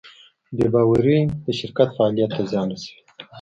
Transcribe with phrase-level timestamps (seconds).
[0.57, 2.99] بېباورۍ د شرکت فعالیت ته زیان رسوي.